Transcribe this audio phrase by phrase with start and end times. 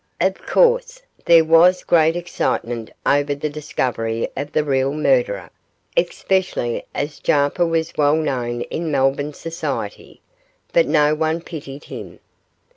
[0.19, 5.51] Of course, there was great excitement over the discovery of the real murderer,
[5.95, 10.19] especially as Jarper was so well known in Melbourne society,
[10.73, 12.17] but no one pitied him.